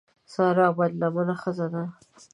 سارا 0.33 0.67
بدلمنه 0.77 1.35
ښځه 1.41 1.67
ده. 1.73 1.83